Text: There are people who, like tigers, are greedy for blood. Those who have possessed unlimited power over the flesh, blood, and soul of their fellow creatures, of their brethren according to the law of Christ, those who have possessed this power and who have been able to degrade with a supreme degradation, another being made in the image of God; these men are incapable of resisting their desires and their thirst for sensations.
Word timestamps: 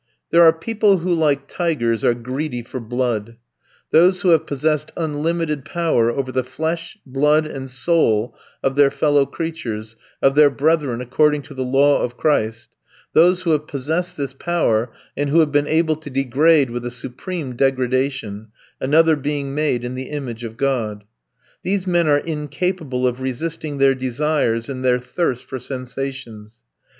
There 0.31 0.41
are 0.41 0.51
people 0.51 0.97
who, 0.97 1.13
like 1.13 1.47
tigers, 1.47 2.03
are 2.03 2.15
greedy 2.15 2.63
for 2.63 2.79
blood. 2.79 3.37
Those 3.91 4.21
who 4.23 4.29
have 4.29 4.47
possessed 4.47 4.91
unlimited 4.97 5.63
power 5.63 6.09
over 6.09 6.31
the 6.31 6.43
flesh, 6.43 6.97
blood, 7.05 7.45
and 7.45 7.69
soul 7.69 8.35
of 8.63 8.75
their 8.75 8.89
fellow 8.89 9.27
creatures, 9.27 9.95
of 10.19 10.33
their 10.33 10.49
brethren 10.49 11.01
according 11.01 11.43
to 11.43 11.53
the 11.53 11.63
law 11.63 12.01
of 12.01 12.17
Christ, 12.17 12.71
those 13.13 13.43
who 13.43 13.51
have 13.51 13.67
possessed 13.67 14.17
this 14.17 14.33
power 14.33 14.91
and 15.15 15.29
who 15.29 15.39
have 15.39 15.51
been 15.51 15.67
able 15.67 15.97
to 15.97 16.09
degrade 16.09 16.71
with 16.71 16.83
a 16.83 16.89
supreme 16.89 17.55
degradation, 17.55 18.47
another 18.79 19.15
being 19.15 19.53
made 19.53 19.83
in 19.83 19.93
the 19.93 20.09
image 20.09 20.43
of 20.43 20.57
God; 20.57 21.03
these 21.61 21.85
men 21.85 22.07
are 22.07 22.17
incapable 22.17 23.05
of 23.05 23.21
resisting 23.21 23.77
their 23.77 23.93
desires 23.93 24.67
and 24.67 24.83
their 24.83 24.97
thirst 24.97 25.45
for 25.45 25.59
sensations. 25.59 26.61